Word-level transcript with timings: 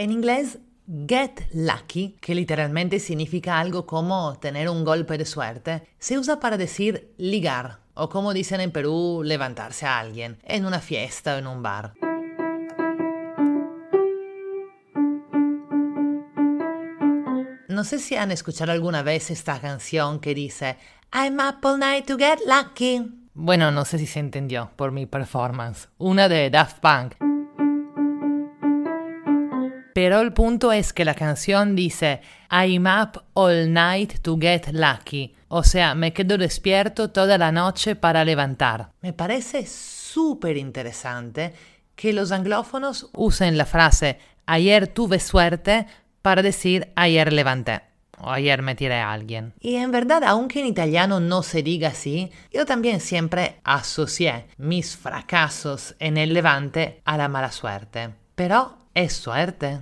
En 0.00 0.12
inglés, 0.12 0.60
get 1.08 1.40
lucky, 1.52 2.16
que 2.20 2.32
literalmente 2.32 3.00
significa 3.00 3.58
algo 3.58 3.84
como 3.84 4.38
tener 4.38 4.68
un 4.68 4.84
golpe 4.84 5.18
de 5.18 5.24
suerte, 5.24 5.88
se 5.98 6.16
usa 6.16 6.38
para 6.38 6.56
decir 6.56 7.12
ligar, 7.18 7.80
o 7.94 8.08
como 8.08 8.32
dicen 8.32 8.60
en 8.60 8.70
Perú, 8.70 9.22
levantarse 9.24 9.86
a 9.86 9.98
alguien, 9.98 10.38
en 10.44 10.66
una 10.66 10.78
fiesta 10.78 11.34
o 11.34 11.38
en 11.38 11.48
un 11.48 11.64
bar. 11.64 11.94
No 17.66 17.82
sé 17.82 17.98
si 17.98 18.14
han 18.14 18.30
escuchado 18.30 18.70
alguna 18.70 19.02
vez 19.02 19.32
esta 19.32 19.60
canción 19.60 20.20
que 20.20 20.32
dice 20.32 20.76
I'm 21.12 21.40
up 21.40 21.58
all 21.64 21.76
night 21.76 22.06
to 22.06 22.16
get 22.16 22.38
lucky. 22.46 23.02
Bueno, 23.34 23.72
no 23.72 23.84
sé 23.84 23.98
si 23.98 24.06
se 24.06 24.20
entendió 24.20 24.70
por 24.76 24.92
mi 24.92 25.06
performance. 25.06 25.88
Una 25.98 26.28
de 26.28 26.50
Daft 26.50 26.78
Punk. 26.78 27.27
Pero 29.98 30.20
el 30.20 30.32
punto 30.32 30.70
es 30.70 30.92
que 30.92 31.04
la 31.04 31.14
canción 31.14 31.74
dice 31.74 32.20
I'm 32.52 32.86
up 32.86 33.20
all 33.34 33.72
night 33.72 34.20
to 34.22 34.38
get 34.40 34.68
lucky. 34.70 35.34
O 35.48 35.64
sea, 35.64 35.96
me 35.96 36.12
quedo 36.12 36.38
despierto 36.38 37.10
toda 37.10 37.36
la 37.36 37.50
noche 37.50 37.96
para 37.96 38.24
levantar. 38.24 38.92
Me 39.00 39.12
parece 39.12 39.66
súper 39.66 40.56
interesante 40.56 41.52
que 41.96 42.12
los 42.12 42.30
anglófonos 42.30 43.10
usen 43.12 43.58
la 43.58 43.66
frase 43.66 44.20
ayer 44.46 44.86
tuve 44.86 45.18
suerte 45.18 45.88
para 46.22 46.42
decir 46.42 46.92
ayer 46.94 47.32
levanté 47.32 47.80
o 48.20 48.30
ayer 48.30 48.62
me 48.62 48.76
tiré 48.76 49.00
a 49.00 49.12
alguien. 49.12 49.52
Y 49.58 49.74
en 49.74 49.90
verdad, 49.90 50.22
aunque 50.22 50.60
en 50.60 50.66
italiano 50.66 51.18
no 51.18 51.42
se 51.42 51.64
diga 51.64 51.88
así, 51.88 52.30
yo 52.52 52.66
también 52.66 53.00
siempre 53.00 53.56
asocié 53.64 54.46
mis 54.58 54.96
fracasos 54.96 55.96
en 55.98 56.18
el 56.18 56.34
levante 56.34 57.02
a 57.04 57.16
la 57.16 57.26
mala 57.26 57.50
suerte. 57.50 58.10
Pero 58.36 58.78
es 59.04 59.12
suerte. 59.12 59.78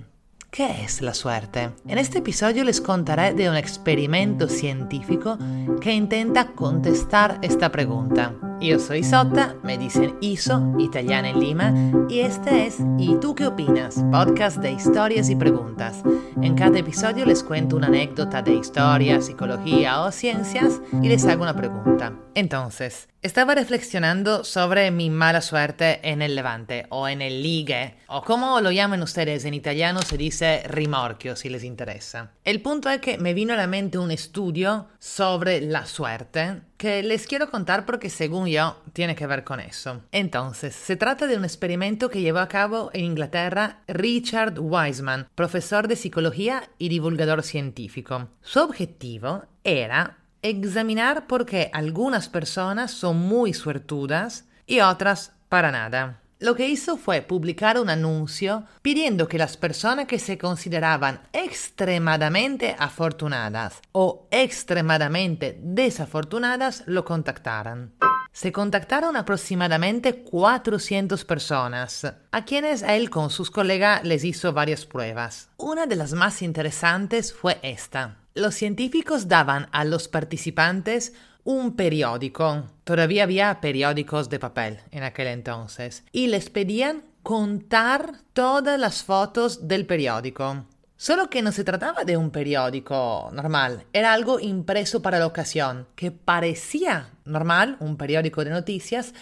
¿Qué 0.51 0.83
es 0.83 1.01
la 1.01 1.15
suerte? 1.15 1.71
En 1.87 1.97
este 1.97 2.19
episodio 2.19 2.63
les 2.63 2.79
contaré 2.79 3.33
de 3.33 3.49
un 3.49 3.55
experimento 3.55 4.47
científico 4.47 5.39
que 5.81 5.91
intenta 5.91 6.53
contestar 6.53 7.39
esta 7.41 7.71
pregunta. 7.71 8.35
Yo 8.59 8.79
soy 8.79 9.03
Sota, 9.03 9.55
me 9.61 9.77
dicen 9.77 10.17
Iso, 10.19 10.73
italiana 10.79 11.29
en 11.29 11.39
Lima, 11.39 11.73
y 12.09 12.21
este 12.21 12.65
es 12.65 12.77
¿Y 12.97 13.15
tú 13.19 13.35
qué 13.35 13.45
opinas? 13.45 14.03
Podcast 14.11 14.57
de 14.57 14.71
historias 14.71 15.29
y 15.29 15.35
preguntas. 15.35 16.01
En 16.41 16.55
cada 16.55 16.79
episodio 16.79 17.25
les 17.27 17.43
cuento 17.43 17.75
una 17.75 17.85
anécdota 17.85 18.41
de 18.41 18.55
historia, 18.55 19.21
psicología 19.21 20.01
o 20.01 20.11
ciencias 20.11 20.81
y 21.03 21.07
les 21.07 21.25
hago 21.25 21.43
una 21.43 21.55
pregunta. 21.55 22.13
Entonces, 22.33 23.09
estaba 23.21 23.53
reflexionando 23.53 24.43
sobre 24.43 24.89
mi 24.89 25.11
mala 25.11 25.41
suerte 25.41 25.99
en 26.09 26.23
el 26.23 26.35
levante 26.35 26.87
o 26.89 27.07
en 27.07 27.21
el 27.21 27.43
ligue, 27.43 27.95
o 28.07 28.23
como 28.23 28.59
lo 28.59 28.71
llaman 28.71 29.03
ustedes 29.03 29.45
en 29.45 29.53
italiano 29.53 30.01
se 30.01 30.17
dice 30.17 30.63
rimorchio 30.67 31.35
si 31.35 31.49
les 31.49 31.63
interesa. 31.63 32.31
El 32.43 32.63
punto 32.63 32.89
es 32.89 33.01
que 33.01 33.19
me 33.19 33.35
vino 33.35 33.53
a 33.53 33.57
la 33.57 33.67
mente 33.67 33.99
un 33.99 34.09
estudio 34.09 34.87
sobre 34.99 35.61
la 35.61 35.85
suerte 35.85 36.61
que 36.77 37.01
les 37.01 37.25
quiero 37.27 37.49
contar 37.49 37.85
porque 37.85 38.09
según 38.09 38.47
yo 38.47 38.77
tiene 38.93 39.15
que 39.15 39.27
ver 39.27 39.43
con 39.43 39.59
eso. 39.59 40.01
Entonces, 40.11 40.75
se 40.75 40.95
trata 40.95 41.27
de 41.27 41.35
un 41.35 41.43
experimento 41.43 42.09
que 42.09 42.21
llevó 42.21 42.39
a 42.39 42.47
cabo 42.47 42.91
en 42.93 43.05
Inglaterra 43.05 43.79
Richard 43.87 44.59
Wiseman, 44.59 45.27
profesor 45.35 45.87
de 45.87 45.95
psicología 45.95 46.69
y 46.77 46.89
divulgador 46.89 47.43
científico. 47.43 48.29
Su 48.41 48.61
objetivo 48.61 49.45
era 49.63 50.17
examinar 50.41 51.27
por 51.27 51.45
qué 51.45 51.69
algunas 51.73 52.29
personas 52.29 52.91
son 52.91 53.17
muy 53.17 53.53
suertudas 53.53 54.45
y 54.67 54.81
otras 54.81 55.33
para 55.49 55.71
nada. 55.71 56.21
Lo 56.39 56.55
que 56.55 56.67
hizo 56.67 56.97
fue 56.97 57.23
publicar 57.23 57.79
un 57.79 57.89
anuncio 57.89 58.65
pidiendo 58.83 59.27
que 59.27 59.39
las 59.39 59.57
personas 59.57 60.05
que 60.05 60.19
se 60.19 60.37
consideraban 60.37 61.21
extremadamente 61.33 62.75
afortunadas 62.77 63.81
o 63.91 64.27
extremadamente 64.29 65.57
desafortunadas 65.63 66.83
lo 66.85 67.05
contactaran. 67.05 67.93
Se 68.31 68.51
contactaron 68.51 69.15
aproximadamente 69.15 70.21
400 70.21 71.25
personas, 71.25 72.05
a 72.31 72.45
quienes 72.45 72.83
él 72.83 73.09
con 73.09 73.31
sus 73.31 73.49
colegas 73.49 74.03
les 74.03 74.23
hizo 74.23 74.53
varias 74.53 74.85
pruebas. 74.85 75.49
Una 75.57 75.87
de 75.87 75.95
las 75.95 76.13
más 76.13 76.43
interesantes 76.43 77.33
fue 77.33 77.57
esta. 77.63 78.17
Los 78.35 78.53
científicos 78.53 79.27
daban 79.27 79.69
a 79.71 79.85
los 79.85 80.07
participantes 80.07 81.13
un 81.47 81.77
periódico. 81.77 82.65
Todavía 82.83 83.23
había 83.23 83.61
periódicos 83.61 84.29
de 84.29 84.37
papel 84.37 84.79
en 84.91 85.03
aquel 85.03 85.27
entonces. 85.27 86.03
Y 86.11 86.27
les 86.27 86.49
pedían 86.49 87.03
contar 87.23 88.15
todas 88.33 88.77
las 88.77 89.01
fotos 89.03 89.65
del 89.65 89.85
periódico. 89.85 90.65
Solo 90.97 91.29
que 91.29 91.41
no 91.41 91.53
se 91.53 91.63
trataba 91.63 92.03
de 92.03 92.17
un 92.17 92.31
periódico 92.31 93.29
normal, 93.31 93.85
era 93.93 94.11
algo 94.11 94.41
impreso 94.41 95.01
para 95.01 95.19
la 95.19 95.25
ocasión, 95.25 95.87
que 95.95 96.11
parecía 96.11 97.11
normal, 97.23 97.77
un 97.79 97.95
periódico 97.95 98.43
de 98.43 98.49
noticias, 98.49 99.13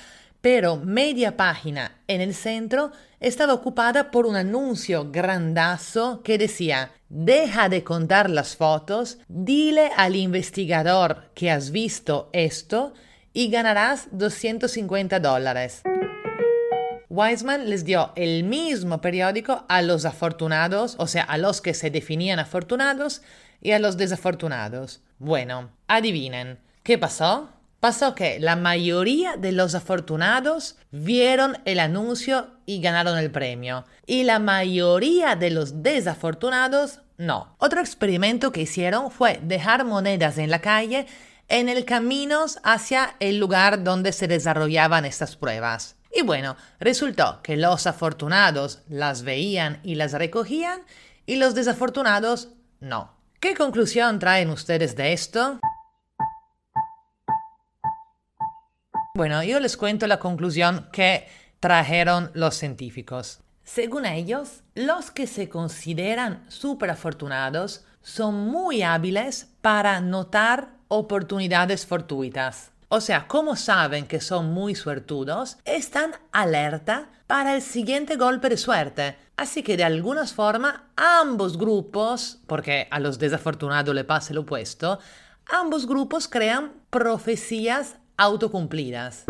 pero 0.46 0.78
media 0.78 1.38
página 1.38 1.98
en 2.08 2.22
el 2.22 2.36
centro 2.36 2.92
estaba 3.20 3.56
ocupada 3.56 4.12
por 4.12 4.28
un 4.28 4.36
anuncio 4.36 5.10
grandazo 5.12 6.22
que 6.22 6.38
decía, 6.38 6.92
deja 7.10 7.68
de 7.68 7.84
contar 7.84 8.30
las 8.30 8.56
fotos, 8.56 9.18
dile 9.28 9.90
al 9.98 10.16
investigador 10.16 11.32
que 11.34 11.50
has 11.50 11.72
visto 11.72 12.30
esto 12.32 12.94
y 13.34 13.50
ganarás 13.50 14.10
250 14.12 15.20
dólares. 15.20 15.82
Wiseman 17.10 17.68
les 17.68 17.84
dio 17.84 18.12
el 18.16 18.44
mismo 18.44 19.02
periódico 19.02 19.66
a 19.68 19.82
los 19.82 20.06
afortunados, 20.06 20.94
o 21.00 21.08
sea, 21.08 21.24
a 21.24 21.40
los 21.40 21.60
que 21.60 21.74
se 21.74 21.90
definían 21.90 22.38
afortunados 22.38 23.24
y 23.64 23.72
a 23.72 23.80
los 23.80 23.98
desafortunados. 23.98 25.02
Bueno, 25.18 25.72
adivinen, 25.88 26.60
¿qué 26.84 27.00
pasó? 27.00 27.50
Pasó 27.86 28.16
que 28.16 28.40
la 28.40 28.56
mayoría 28.56 29.38
de 29.38 29.52
los 29.52 29.76
afortunados 29.76 30.76
vieron 30.90 31.60
el 31.66 31.80
anuncio 31.80 32.48
y 32.66 32.82
ganaron 32.82 33.16
el 33.20 33.30
premio. 33.30 33.86
Y 34.08 34.24
la 34.24 34.40
mayoría 34.40 35.36
de 35.36 35.52
los 35.52 35.84
desafortunados 35.84 37.02
no. 37.20 37.56
Otro 37.60 37.82
experimento 37.82 38.52
que 38.52 38.62
hicieron 38.62 39.12
fue 39.12 39.40
dejar 39.44 39.86
monedas 39.86 40.40
en 40.40 40.50
la 40.50 40.62
calle 40.62 41.06
en 41.48 41.70
el 41.70 41.86
camino 41.86 42.46
hacia 42.64 43.18
el 43.20 43.38
lugar 43.38 43.84
donde 43.84 44.14
se 44.14 44.28
desarrollaban 44.28 45.06
estas 45.06 45.36
pruebas. 45.36 45.96
Y 46.12 46.24
bueno, 46.24 46.58
resultó 46.80 47.44
que 47.44 47.56
los 47.56 47.86
afortunados 47.86 48.82
las 48.90 49.22
veían 49.22 49.80
y 49.84 49.94
las 49.94 50.14
recogían 50.14 50.82
y 51.28 51.36
los 51.36 51.54
desafortunados 51.54 52.50
no. 52.80 53.14
¿Qué 53.40 53.54
conclusión 53.54 54.18
traen 54.18 54.50
ustedes 54.50 54.96
de 54.96 55.14
esto? 55.14 55.60
Bueno, 59.16 59.42
yo 59.44 59.62
les 59.62 59.78
cuento 59.78 60.08
la 60.08 60.20
conclusión 60.20 60.90
que 60.92 61.26
trajeron 61.62 62.32
los 62.34 62.56
científicos. 62.56 63.40
Según 63.64 64.06
ellos, 64.06 64.62
los 64.74 65.10
que 65.10 65.26
se 65.26 65.48
consideran 65.48 66.44
súper 66.50 66.90
afortunados 66.90 67.86
son 68.02 68.36
muy 68.36 68.82
hábiles 68.82 69.48
para 69.62 70.02
notar 70.02 70.72
oportunidades 70.90 71.86
fortuitas. 71.86 72.72
O 72.90 73.00
sea, 73.00 73.26
como 73.26 73.56
saben 73.56 74.06
que 74.06 74.20
son 74.20 74.52
muy 74.52 74.76
suertudos, 74.76 75.60
están 75.64 76.12
alerta 76.34 77.08
para 77.26 77.56
el 77.56 77.62
siguiente 77.62 78.18
golpe 78.18 78.50
de 78.50 78.58
suerte. 78.58 79.16
Así 79.38 79.64
que 79.64 79.78
de 79.78 79.86
alguna 79.86 80.28
forma 80.28 80.90
ambos 80.98 81.58
grupos, 81.58 82.40
porque 82.48 82.90
a 82.92 83.00
los 83.00 83.18
desafortunados 83.18 83.96
le 83.96 84.04
pasa 84.04 84.34
lo 84.34 84.42
opuesto, 84.42 85.00
ambos 85.46 85.88
grupos 85.88 86.28
crean 86.28 86.74
profecías 86.90 87.96
autocumplidas. 88.18 89.26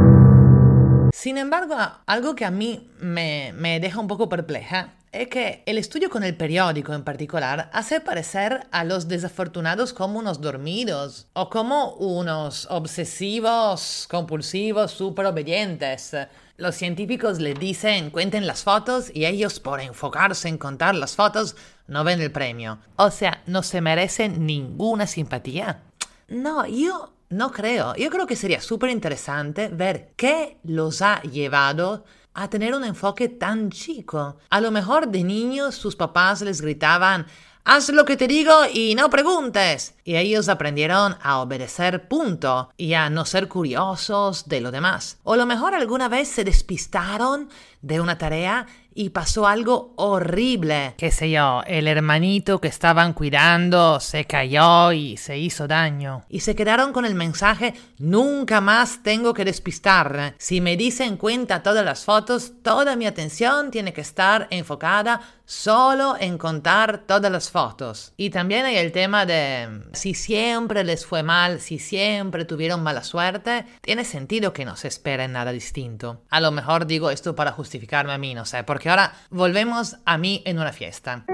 Sin 1.14 1.38
embargo, 1.38 1.76
algo 2.06 2.36
que 2.36 2.46
a 2.46 2.52
mí 2.52 2.92
me, 3.00 3.54
me 3.56 3.80
deja 3.80 4.00
un 4.00 4.08
poco 4.08 4.30
perpleja 4.30 4.94
es 5.16 5.30
que 5.30 5.64
el 5.66 5.78
estudio 5.78 6.10
con 6.10 6.24
el 6.24 6.36
periódico 6.36 6.94
en 6.94 7.04
particular 7.04 7.70
hace 7.72 8.02
parecer 8.02 8.68
a 8.72 8.84
los 8.84 9.08
desafortunados 9.08 9.94
como 9.94 10.20
unos 10.20 10.42
dormidos 10.42 11.28
o 11.34 11.50
como 11.50 11.94
unos 11.94 12.68
obsesivos, 12.70 14.08
compulsivos, 14.12 14.92
súper 14.92 15.28
obedientes. 15.28 16.12
Los 16.58 16.76
científicos 16.76 17.40
les 17.40 17.58
dicen 17.58 18.10
cuenten 18.10 18.46
las 18.46 18.64
fotos 18.64 19.10
y 19.14 19.26
ellos 19.26 19.62
por 19.62 19.80
enfocarse 19.80 20.50
en 20.50 20.58
contar 20.58 20.96
las 20.96 21.16
fotos 21.16 21.56
no 21.88 22.04
ven 22.04 22.20
el 22.20 22.32
premio. 22.32 22.80
O 22.98 23.10
sea, 23.10 23.42
no 23.46 23.64
se 23.64 23.80
merecen 23.80 24.46
ninguna 24.46 25.08
simpatía. 25.08 25.82
No, 26.28 26.66
yo 26.66 27.15
no 27.30 27.52
creo. 27.52 27.96
Yo 27.96 28.10
creo 28.10 28.28
que 28.28 28.36
sería 28.36 28.62
súper 28.62 28.90
interesante 28.90 29.70
ver 29.70 30.14
qué 30.16 30.60
los 30.64 31.02
ha 31.02 31.22
llevado 31.22 32.06
a 32.34 32.50
tener 32.50 32.74
un 32.76 32.84
enfoque 32.84 33.30
tan 33.30 33.70
chico. 33.72 34.38
A 34.50 34.62
lo 34.62 34.72
mejor 34.72 35.08
de 35.08 35.24
niños 35.24 35.76
sus 35.76 35.96
papás 35.96 36.42
les 36.42 36.62
gritaban, 36.62 37.26
haz 37.66 37.90
lo 37.90 38.06
que 38.06 38.16
te 38.16 38.28
digo 38.28 38.54
y 38.72 38.96
no 38.96 39.10
preguntes. 39.10 39.96
Y 40.04 40.16
ellos 40.16 40.48
aprendieron 40.50 41.18
a 41.22 41.40
obedecer 41.40 42.08
punto 42.08 42.70
y 42.78 42.94
a 42.94 43.10
no 43.10 43.26
ser 43.26 43.48
curiosos 43.48 44.48
de 44.48 44.62
lo 44.62 44.72
demás. 44.72 45.18
O 45.24 45.36
lo 45.36 45.48
mejor 45.48 45.74
alguna 45.74 46.08
vez 46.08 46.28
se 46.28 46.44
despistaron 46.44 47.50
de 47.82 48.00
una 48.00 48.18
tarea 48.18 48.68
y 48.94 49.10
pasó 49.10 49.46
algo 49.46 49.94
horrible. 49.98 50.96
Qué 50.98 51.12
sé 51.12 51.30
yo, 51.30 51.62
el 51.68 51.88
hermanito 51.88 52.62
que 52.62 52.70
estaban 52.70 53.14
cuidando 53.14 54.00
se 54.00 54.26
cayó 54.26 54.94
y 54.94 55.18
se 55.18 55.38
hizo 55.38 55.68
daño. 55.68 56.24
Y 56.30 56.40
se 56.40 56.56
quedaron 56.56 56.94
con 56.94 57.06
el 57.06 57.14
mensaje, 57.14 57.74
nunca 57.98 58.62
más 58.62 59.04
tengo 59.04 59.34
que 59.34 59.44
despistar. 59.44 60.36
Si 60.38 60.62
me 60.62 60.78
dicen 60.78 61.18
cuenta 61.18 61.62
todas 61.62 61.84
las 61.84 62.06
fotos, 62.06 62.54
toda 62.64 62.96
mi 62.96 63.06
atención 63.06 63.70
tiene 63.70 63.92
que 63.92 64.02
estar 64.02 64.48
enfocada 64.50 65.20
solo 65.46 66.16
en 66.20 66.38
contar 66.38 67.04
todas 67.06 67.32
las 67.32 67.50
fotos. 67.50 68.14
Y 68.18 68.30
también 68.30 68.66
hay 68.66 68.78
el 68.78 68.92
tema 68.92 69.26
de 69.26 69.84
si 69.94 70.14
siempre 70.14 70.84
les 70.84 71.06
fue 71.06 71.24
mal, 71.24 71.62
si 71.62 71.80
siempre 71.80 72.46
tuvieron 72.46 72.84
mala 72.84 73.04
suerte, 73.04 73.66
tiene 73.82 74.06
sentido 74.06 74.54
que 74.54 74.66
no 74.66 74.76
se 74.76 74.88
esperen 74.88 75.34
nada 75.34 75.52
distinto. 75.52 76.22
A 76.30 76.42
lo 76.42 76.52
mejor 76.52 76.86
digo 76.86 77.10
esto 77.10 77.36
para 77.36 77.52
justificarme 77.52 78.14
a 78.14 78.18
mí, 78.18 78.34
no 78.34 78.46
sé, 78.46 78.64
porque 78.64 78.90
ahora 78.90 79.14
volvemos 79.30 79.98
a 80.06 80.18
mí 80.18 80.42
en 80.46 80.60
una 80.60 80.74
fiesta. 80.74 81.26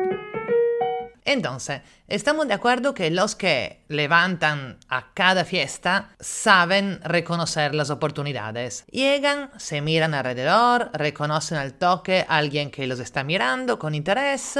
Entonces, 1.23 1.81
estamos 2.07 2.47
de 2.47 2.55
acuerdo 2.55 2.95
que 2.95 3.11
los 3.11 3.35
que 3.35 3.83
levantan 3.87 4.77
a 4.89 5.13
cada 5.13 5.45
fiesta 5.45 6.09
saben 6.19 6.99
reconocer 7.03 7.75
las 7.75 7.91
oportunidades. 7.91 8.85
Llegan, 8.91 9.51
se 9.57 9.81
miran 9.81 10.15
alrededor, 10.15 10.89
reconocen 10.93 11.59
al 11.59 11.73
toque 11.73 12.25
a 12.27 12.37
alguien 12.37 12.71
que 12.71 12.87
los 12.87 12.99
está 12.99 13.23
mirando 13.23 13.77
con 13.77 13.93
interés 13.93 14.57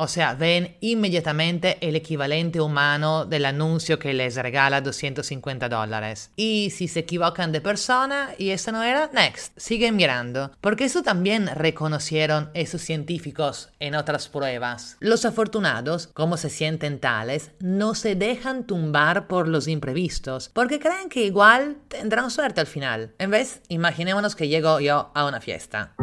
o 0.00 0.08
sea, 0.08 0.32
ven 0.32 0.78
inmediatamente 0.80 1.76
el 1.82 1.94
equivalente 1.94 2.58
humano 2.58 3.26
del 3.26 3.44
anuncio 3.44 3.98
que 3.98 4.14
les 4.14 4.36
regala 4.36 4.80
250 4.80 5.68
dólares. 5.68 6.30
Y 6.36 6.70
si 6.70 6.88
se 6.88 7.00
equivocan 7.00 7.52
de 7.52 7.60
persona 7.60 8.30
y 8.38 8.48
eso 8.48 8.72
no 8.72 8.82
era, 8.82 9.10
next, 9.12 9.52
siguen 9.58 9.96
mirando. 9.96 10.52
Porque 10.62 10.86
eso 10.86 11.02
también 11.02 11.48
reconocieron 11.48 12.50
esos 12.54 12.80
científicos 12.80 13.68
en 13.78 13.94
otras 13.94 14.30
pruebas. 14.30 14.96
Los 15.00 15.26
afortunados, 15.26 16.06
como 16.06 16.38
se 16.38 16.48
sienten 16.48 16.98
tales, 16.98 17.50
no 17.60 17.94
se 17.94 18.14
dejan 18.14 18.64
tumbar 18.64 19.28
por 19.28 19.48
los 19.48 19.68
imprevistos, 19.68 20.48
porque 20.54 20.80
creen 20.80 21.10
que 21.10 21.24
igual 21.24 21.76
tendrán 21.88 22.30
suerte 22.30 22.62
al 22.62 22.66
final. 22.66 23.12
En 23.18 23.30
vez, 23.30 23.60
imaginémonos 23.68 24.34
que 24.34 24.48
llego 24.48 24.80
yo 24.80 25.10
a 25.14 25.26
una 25.26 25.42
fiesta. 25.42 25.94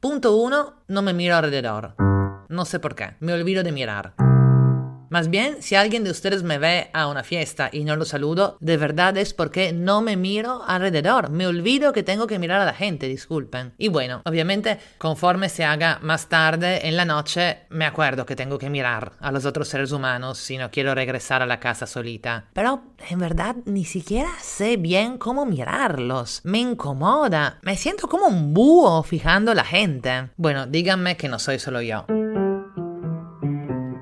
Punto 0.00 0.36
1, 0.36 0.74
no 0.88 1.00
me 1.00 1.14
miro 1.14 1.36
alrededor. 1.36 2.09
No 2.50 2.64
sé 2.64 2.80
por 2.80 2.96
qué, 2.96 3.14
me 3.20 3.32
olvido 3.32 3.62
de 3.62 3.70
mirar. 3.70 4.14
Más 5.10 5.28
bien, 5.28 5.60
si 5.60 5.74
alguien 5.74 6.04
de 6.04 6.12
ustedes 6.12 6.44
me 6.44 6.58
ve 6.58 6.88
a 6.92 7.08
una 7.08 7.24
fiesta 7.24 7.68
y 7.72 7.82
no 7.82 7.96
lo 7.96 8.04
saludo, 8.04 8.56
de 8.60 8.76
verdad 8.76 9.16
es 9.16 9.34
porque 9.34 9.72
no 9.72 10.02
me 10.02 10.16
miro 10.16 10.62
alrededor. 10.64 11.30
Me 11.30 11.48
olvido 11.48 11.92
que 11.92 12.04
tengo 12.04 12.28
que 12.28 12.38
mirar 12.38 12.60
a 12.60 12.64
la 12.64 12.74
gente, 12.74 13.08
disculpen. 13.08 13.72
Y 13.76 13.88
bueno, 13.88 14.22
obviamente, 14.24 14.78
conforme 14.98 15.48
se 15.48 15.64
haga 15.64 15.98
más 16.00 16.28
tarde 16.28 16.86
en 16.86 16.96
la 16.96 17.04
noche, 17.04 17.58
me 17.70 17.86
acuerdo 17.86 18.24
que 18.24 18.36
tengo 18.36 18.56
que 18.56 18.70
mirar 18.70 19.14
a 19.18 19.32
los 19.32 19.46
otros 19.46 19.66
seres 19.66 19.90
humanos 19.90 20.38
si 20.38 20.56
no 20.58 20.70
quiero 20.70 20.94
regresar 20.94 21.42
a 21.42 21.46
la 21.46 21.58
casa 21.58 21.88
solita. 21.88 22.44
Pero 22.52 22.84
en 23.08 23.18
verdad 23.18 23.56
ni 23.64 23.84
siquiera 23.84 24.30
sé 24.40 24.76
bien 24.76 25.18
cómo 25.18 25.44
mirarlos. 25.44 26.40
Me 26.44 26.58
incomoda. 26.58 27.58
Me 27.62 27.76
siento 27.76 28.08
como 28.08 28.26
un 28.26 28.54
búho 28.54 29.02
fijando 29.02 29.54
la 29.54 29.64
gente. 29.64 30.30
Bueno, 30.36 30.68
díganme 30.68 31.16
que 31.16 31.28
no 31.28 31.40
soy 31.40 31.58
solo 31.58 31.82
yo. 31.82 32.06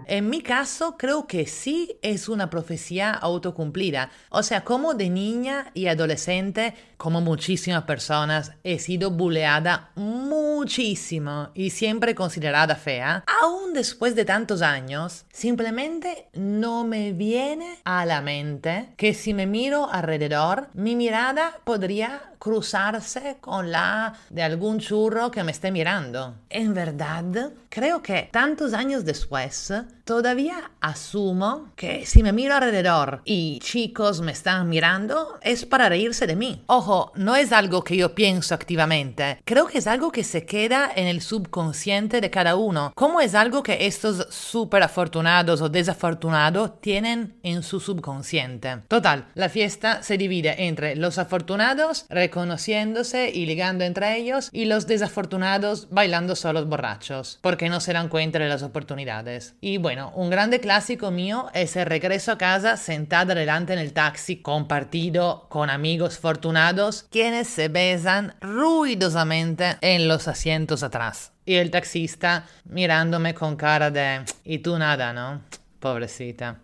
En 0.08 0.30
mi 0.30 0.40
caso, 0.40 0.96
creo 0.96 1.26
que 1.26 1.46
sí 1.46 1.98
es 2.00 2.30
una 2.30 2.48
profecía 2.48 3.12
autocumplida. 3.12 4.08
O 4.30 4.42
sea, 4.42 4.64
como 4.64 4.94
de 4.94 5.10
niña 5.10 5.70
y 5.74 5.86
adolescente, 5.88 6.72
como 6.96 7.20
muchísimas 7.20 7.84
personas, 7.84 8.52
he 8.64 8.78
sido 8.78 9.10
buleada 9.10 9.90
muchísimo 9.96 11.50
y 11.52 11.68
siempre 11.68 12.14
considerada 12.14 12.74
fea. 12.74 13.22
Aún 13.42 13.74
después 13.74 14.14
de 14.14 14.24
tantos 14.24 14.62
años, 14.62 15.26
simplemente 15.30 16.28
no 16.32 16.84
me 16.84 17.12
viene 17.12 17.76
a 17.84 18.06
la 18.06 18.22
mente 18.22 18.94
que 18.96 19.12
si 19.12 19.34
me 19.34 19.46
miro 19.46 19.90
alrededor, 19.90 20.68
mi 20.72 20.96
mirada 20.96 21.60
podría 21.64 22.32
cruzarse 22.38 23.38
con 23.40 23.70
la 23.70 24.14
de 24.30 24.42
algún 24.42 24.78
churro 24.78 25.30
que 25.30 25.44
me 25.44 25.52
esté 25.52 25.70
mirando. 25.70 26.36
En 26.48 26.72
verdad, 26.72 27.52
creo 27.68 28.02
que 28.02 28.28
tantos 28.32 28.72
años 28.72 29.04
después, 29.04 29.72
todavía 30.08 30.70
asumo 30.80 31.70
que 31.76 32.06
si 32.06 32.22
me 32.22 32.32
miro 32.32 32.54
alrededor 32.54 33.20
y 33.26 33.58
chicos 33.58 34.22
me 34.22 34.32
están 34.32 34.66
mirando, 34.66 35.38
es 35.42 35.66
para 35.66 35.90
reírse 35.90 36.26
de 36.26 36.34
mí. 36.34 36.62
Ojo, 36.64 37.12
no 37.14 37.36
es 37.36 37.52
algo 37.52 37.84
que 37.84 37.94
yo 37.94 38.14
pienso 38.14 38.54
activamente, 38.54 39.42
creo 39.44 39.66
que 39.66 39.76
es 39.76 39.86
algo 39.86 40.10
que 40.10 40.24
se 40.24 40.46
queda 40.46 40.90
en 40.96 41.08
el 41.08 41.20
subconsciente 41.20 42.22
de 42.22 42.30
cada 42.30 42.56
uno, 42.56 42.94
como 42.94 43.20
es 43.20 43.34
algo 43.34 43.62
que 43.62 43.86
estos 43.86 44.26
super 44.30 44.82
afortunados 44.82 45.60
o 45.60 45.68
desafortunados 45.68 46.80
tienen 46.80 47.36
en 47.42 47.62
su 47.62 47.78
subconsciente. 47.78 48.78
Total, 48.88 49.28
la 49.34 49.50
fiesta 49.50 50.02
se 50.02 50.16
divide 50.16 50.68
entre 50.68 50.96
los 50.96 51.18
afortunados, 51.18 52.06
reconociéndose 52.08 53.28
y 53.28 53.44
ligando 53.44 53.84
entre 53.84 54.16
ellos 54.16 54.48
y 54.54 54.64
los 54.64 54.86
desafortunados 54.86 55.88
bailando 55.90 56.34
solos 56.34 56.66
borrachos, 56.66 57.38
porque 57.42 57.68
no 57.68 57.80
se 57.80 57.92
dan 57.92 58.08
cuenta 58.08 58.38
de 58.38 58.48
las 58.48 58.62
oportunidades. 58.62 59.54
Y 59.60 59.76
bueno, 59.76 59.97
un 60.14 60.30
grande 60.30 60.60
clásico 60.60 61.10
mío 61.10 61.48
es 61.54 61.76
el 61.76 61.86
regreso 61.86 62.32
a 62.32 62.38
casa 62.38 62.76
sentado 62.76 63.34
delante 63.34 63.72
en 63.72 63.78
el 63.78 63.92
taxi 63.92 64.36
compartido 64.36 65.46
con 65.48 65.70
amigos 65.70 66.18
fortunados 66.18 67.06
quienes 67.10 67.48
se 67.48 67.68
besan 67.68 68.34
ruidosamente 68.40 69.76
en 69.80 70.08
los 70.08 70.28
asientos 70.28 70.82
atrás. 70.82 71.32
Y 71.44 71.54
el 71.54 71.70
taxista 71.70 72.44
mirándome 72.64 73.34
con 73.34 73.56
cara 73.56 73.90
de... 73.90 74.24
¿Y 74.44 74.58
tú 74.58 74.78
nada, 74.78 75.12
no? 75.12 75.40
Pobrecita. 75.80 76.58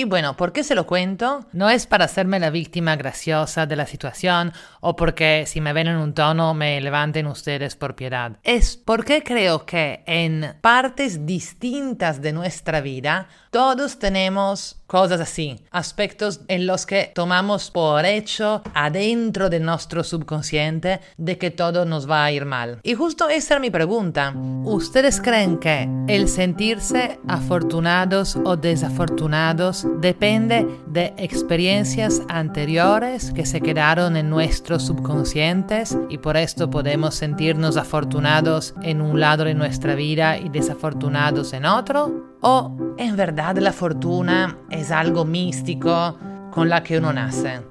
Y 0.00 0.04
bueno, 0.04 0.34
¿por 0.34 0.54
qué 0.54 0.64
se 0.64 0.74
lo 0.74 0.86
cuento? 0.86 1.44
No 1.52 1.68
es 1.68 1.86
para 1.86 2.06
hacerme 2.06 2.40
la 2.40 2.48
víctima 2.48 2.96
graciosa 2.96 3.66
de 3.66 3.76
la 3.76 3.84
situación 3.84 4.50
o 4.80 4.96
porque 4.96 5.44
si 5.46 5.60
me 5.60 5.74
ven 5.74 5.88
en 5.88 5.98
un 5.98 6.14
tono 6.14 6.54
me 6.54 6.80
levanten 6.80 7.26
ustedes 7.26 7.76
por 7.76 7.96
piedad. 7.96 8.38
Es 8.42 8.78
porque 8.78 9.22
creo 9.22 9.66
que 9.66 10.02
en 10.06 10.56
partes 10.62 11.26
distintas 11.26 12.22
de 12.22 12.32
nuestra 12.32 12.80
vida 12.80 13.28
todos 13.50 13.98
tenemos 13.98 14.76
cosas 14.86 15.20
así, 15.20 15.60
aspectos 15.70 16.40
en 16.48 16.66
los 16.66 16.84
que 16.84 17.12
tomamos 17.14 17.70
por 17.70 18.04
hecho 18.04 18.62
adentro 18.74 19.48
de 19.48 19.60
nuestro 19.60 20.02
subconsciente 20.02 21.00
de 21.16 21.38
que 21.38 21.52
todo 21.52 21.84
nos 21.84 22.10
va 22.10 22.24
a 22.24 22.32
ir 22.32 22.44
mal. 22.44 22.80
Y 22.82 22.94
justo 22.94 23.28
esa 23.28 23.54
era 23.54 23.60
mi 23.60 23.70
pregunta. 23.70 24.34
¿Ustedes 24.64 25.20
creen 25.20 25.58
que 25.58 25.88
el 26.08 26.28
sentirse 26.28 27.20
afortunados 27.28 28.36
o 28.44 28.56
desafortunados 28.56 29.86
depende 30.00 30.66
de 30.88 31.14
experiencias 31.16 32.22
anteriores 32.28 33.32
que 33.32 33.46
se 33.46 33.60
quedaron 33.60 34.16
en 34.16 34.28
nuestros 34.28 34.84
subconscientes 34.84 35.96
y 36.08 36.18
por 36.18 36.36
esto 36.36 36.68
podemos 36.68 37.14
sentirnos 37.14 37.76
afortunados 37.76 38.74
en 38.82 39.00
un 39.00 39.20
lado 39.20 39.44
de 39.44 39.54
nuestra 39.54 39.94
vida 39.94 40.36
y 40.36 40.48
desafortunados 40.48 41.52
en 41.52 41.64
otro? 41.64 42.28
¿O 42.42 42.74
en 42.96 43.16
verdad 43.16 43.39
la 43.40 43.72
fortuna 43.72 44.58
es 44.70 44.90
algo 44.90 45.24
místico 45.24 46.18
con 46.50 46.68
la 46.68 46.82
que 46.82 46.98
uno 46.98 47.12
nace? 47.12 47.62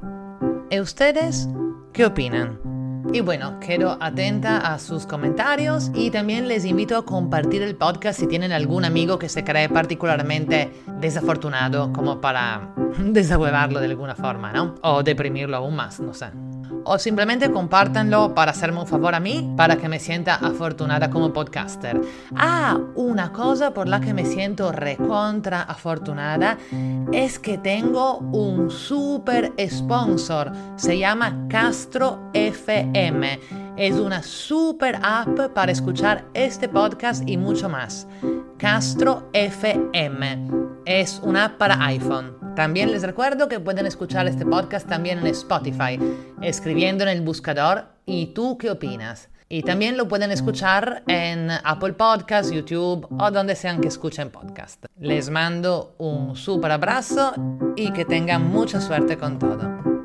¿Y 0.72 0.80
ustedes 0.80 1.48
qué 1.94 2.08
opinan? 2.08 2.60
Y 3.14 3.22
bueno, 3.22 3.60
quedo 3.60 3.98
atenta 4.02 4.58
a 4.58 4.80
sus 4.80 5.06
comentarios 5.06 5.92
y 5.94 6.10
también 6.10 6.48
les 6.48 6.66
invito 6.66 6.98
a 6.98 7.06
compartir 7.06 7.62
el 7.62 7.76
podcast 7.76 8.20
si 8.20 8.28
tienen 8.28 8.52
algún 8.52 8.84
amigo 8.84 9.20
que 9.20 9.30
se 9.30 9.44
cree 9.44 9.70
particularmente 9.70 10.72
desafortunado 11.00 11.94
como 11.94 12.20
para 12.20 12.74
desahuevarlo 12.98 13.80
de 13.80 13.86
alguna 13.86 14.16
forma, 14.16 14.52
¿no? 14.52 14.76
O 14.82 15.04
deprimirlo 15.04 15.58
aún 15.58 15.76
más, 15.76 16.00
no 16.00 16.14
sé 16.14 16.49
o 16.90 16.98
simplemente 16.98 17.52
compártanlo 17.52 18.34
para 18.34 18.50
hacerme 18.50 18.80
un 18.80 18.88
favor 18.88 19.14
a 19.14 19.20
mí, 19.20 19.54
para 19.56 19.78
que 19.78 19.88
me 19.88 20.00
sienta 20.00 20.36
afortunada 20.36 21.12
como 21.12 21.32
podcaster. 21.32 22.02
Ah, 22.36 22.80
una 22.96 23.32
cosa 23.32 23.74
por 23.76 23.88
la 23.88 24.02
que 24.02 24.12
me 24.12 24.26
siento 24.26 24.72
recontra 24.72 25.62
afortunada 25.62 26.58
es 27.12 27.38
que 27.38 27.60
tengo 27.60 28.18
un 28.18 28.72
super 28.72 29.54
sponsor, 29.70 30.52
se 30.78 30.98
llama 30.98 31.46
Castro 31.48 32.32
FM. 32.34 33.40
Es 33.78 33.94
una 33.94 34.24
super 34.24 35.00
app 35.04 35.54
para 35.54 35.72
escuchar 35.72 36.26
este 36.34 36.68
podcast 36.68 37.24
y 37.30 37.38
mucho 37.38 37.70
más. 37.70 38.08
Castro 38.58 39.30
FM 39.34 40.48
es 40.86 41.22
una 41.24 41.46
app 41.46 41.58
para 41.60 41.86
iPhone. 41.86 42.39
También 42.60 42.92
les 42.92 43.04
recuerdo 43.04 43.48
que 43.48 43.62
pueden 43.62 43.86
escuchar 43.86 44.28
este 44.28 44.46
podcast 44.46 44.86
también 44.86 45.20
en 45.20 45.28
Spotify, 45.28 45.98
escribiendo 46.42 47.06
en 47.06 47.10
el 47.10 47.22
buscador 47.22 47.86
¿y 48.06 48.34
tú 48.34 48.58
qué 48.58 48.70
opinas? 48.70 49.30
Y 49.48 49.64
también 49.64 49.96
lo 49.96 50.10
pueden 50.10 50.30
escuchar 50.30 51.04
en 51.08 51.52
Apple 51.52 51.94
Podcasts, 51.94 52.52
YouTube 52.52 53.08
o 53.18 53.32
donde 53.32 53.56
sean 53.56 53.80
que 53.80 53.88
escuchen 53.88 54.30
podcast. 54.30 54.84
Les 55.00 55.30
mando 55.30 55.96
un 56.00 56.36
super 56.36 56.72
abrazo 56.72 57.32
y 57.78 57.94
que 57.94 58.04
tengan 58.04 58.50
mucha 58.50 58.82
suerte 58.82 59.18
con 59.18 59.40
todo. 59.40 59.99